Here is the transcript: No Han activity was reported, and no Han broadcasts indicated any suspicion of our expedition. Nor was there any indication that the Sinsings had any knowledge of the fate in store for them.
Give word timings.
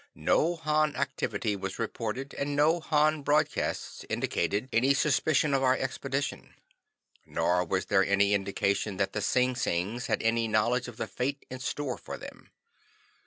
No 0.15 0.55
Han 0.55 0.95
activity 0.95 1.55
was 1.55 1.77
reported, 1.77 2.33
and 2.33 2.55
no 2.55 2.79
Han 2.79 3.21
broadcasts 3.21 4.03
indicated 4.09 4.67
any 4.73 4.95
suspicion 4.95 5.53
of 5.53 5.61
our 5.61 5.77
expedition. 5.77 6.55
Nor 7.27 7.63
was 7.65 7.85
there 7.85 8.03
any 8.03 8.33
indication 8.33 8.97
that 8.97 9.13
the 9.13 9.21
Sinsings 9.21 10.07
had 10.07 10.23
any 10.23 10.47
knowledge 10.47 10.87
of 10.87 10.97
the 10.97 11.05
fate 11.05 11.45
in 11.51 11.59
store 11.59 11.99
for 11.99 12.17
them. 12.17 12.49